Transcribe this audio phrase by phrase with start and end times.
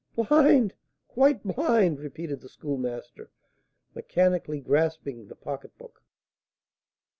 [0.15, 0.73] "Blind!
[1.07, 3.29] quite blind!" repeated the Schoolmaster,
[3.93, 6.01] mechanically grasping the pocketbook.